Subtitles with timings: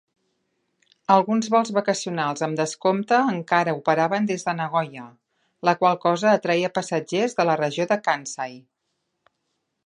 [1.15, 5.05] Alguns vols vacacionals amb descompte encara operaven des de Nagoya,
[5.69, 8.59] la qual cosa atreia passatgers de la regió de Kansai.